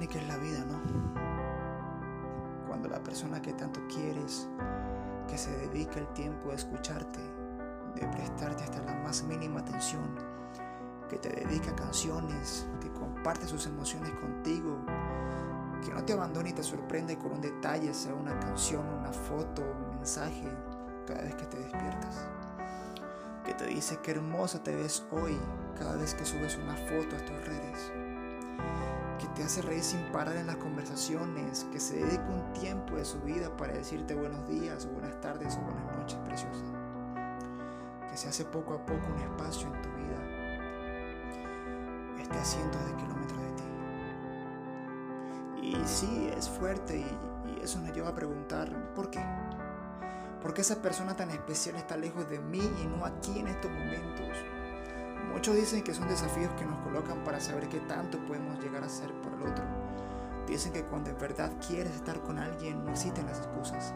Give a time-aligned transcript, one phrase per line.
[0.00, 0.80] irónica es la vida, ¿no?
[2.66, 4.48] Cuando la persona que tanto quieres,
[5.28, 7.20] que se dedica el tiempo a escucharte,
[7.94, 10.08] de prestarte hasta la más mínima atención,
[11.08, 14.78] que te dedica canciones, que comparte sus emociones contigo,
[15.84, 19.62] que no te abandona y te sorprende con un detalle, sea una canción, una foto,
[19.62, 20.48] un mensaje,
[21.06, 22.26] cada vez que te despiertas.
[23.44, 25.38] Que te dice que hermosa te ves hoy
[25.78, 28.09] cada vez que subes una foto a tus redes.
[29.18, 33.04] Que te hace reír sin parar en las conversaciones, que se dedica un tiempo de
[33.04, 36.64] su vida para decirte buenos días, o buenas tardes o buenas noches, preciosa.
[38.08, 40.40] Que se hace poco a poco un espacio en tu vida,
[42.20, 43.64] esté a cientos de kilómetros de ti.
[45.62, 47.06] Y sí, es fuerte y,
[47.62, 49.20] eso nos lleva a preguntar, ¿por qué?
[50.40, 53.70] ¿Por qué esa persona tan especial está lejos de mí y no aquí en estos
[53.70, 54.19] momentos?
[55.40, 58.90] Muchos dicen que son desafíos que nos colocan para saber qué tanto podemos llegar a
[58.90, 59.64] ser por el otro.
[60.46, 63.94] Dicen que cuando en verdad quieres estar con alguien no existen las excusas.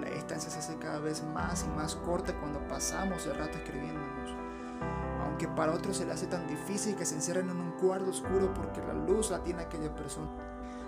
[0.00, 4.30] La distancia se hace cada vez más y más corta cuando pasamos el rato escribiéndonos.
[5.20, 8.54] Aunque para otros se le hace tan difícil que se encierren en un cuarto oscuro
[8.54, 10.30] porque la luz la tiene aquella persona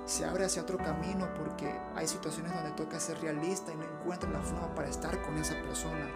[0.07, 4.29] se abre hacia otro camino porque hay situaciones donde toca ser realista y no encuentra
[4.31, 6.11] la forma para estar con esa persona.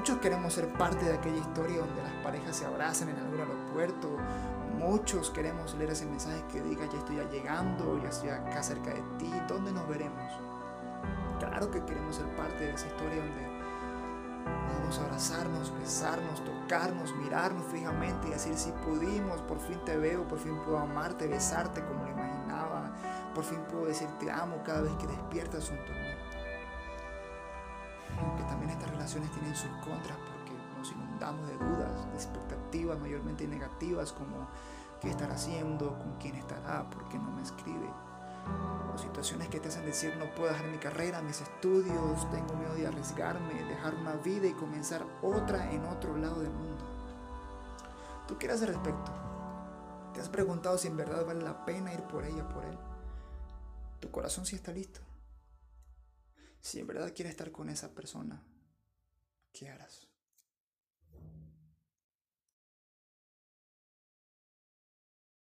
[0.00, 4.08] Muchos queremos ser parte de aquella historia donde las parejas se abrazan en algún aeropuerto.
[4.78, 9.02] Muchos queremos leer ese mensaje que diga ya estoy llegando, ya estoy acá cerca de
[9.18, 10.32] ti, ¿dónde nos veremos?
[11.38, 13.60] Claro que queremos ser parte de esa historia donde
[14.68, 20.38] Podemos abrazarnos, besarnos, tocarnos, mirarnos fijamente y decir si pudimos, por fin te veo, por
[20.38, 22.90] fin puedo amarte, besarte como lo imaginaba,
[23.34, 26.39] por fin puedo decir te amo cada vez que despiertas junto a mí.
[29.12, 34.46] Relaciones tienen sus contras porque nos inundamos de dudas, de expectativas mayormente negativas como
[35.00, 37.90] qué estará haciendo, con quién estará, por qué no me escribe
[38.94, 42.72] o situaciones que te hacen decir no puedo dejar mi carrera, mis estudios, tengo miedo
[42.74, 46.84] de arriesgarme, dejar una vida y comenzar otra en otro lado del mundo.
[48.28, 49.10] ¿Tú qué al respecto?
[50.14, 52.78] ¿Te has preguntado si en verdad vale la pena ir por ella, por él?
[53.98, 55.00] ¿Tu corazón sí está listo?
[56.60, 58.40] Si en verdad quieres estar con esa persona,
[59.60, 60.09] ¿qué harás?